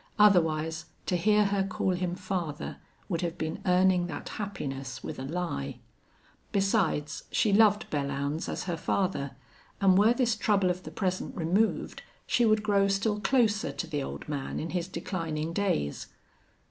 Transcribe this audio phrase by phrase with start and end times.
[0.17, 5.23] Otherwise, to hear her call him father would have been earning that happiness with a
[5.25, 5.77] lie.
[6.51, 9.35] Besides, she loved Belllounds as her father,
[9.79, 14.01] and were this trouble of the present removed she would grow still closer to the
[14.01, 16.07] old man in his declining days.